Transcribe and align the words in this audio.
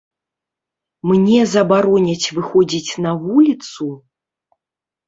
Мне 1.09 1.39
забароняць 1.53 2.31
выходзіць 2.39 2.91
на 3.09 3.13
вуліцу? 3.29 3.85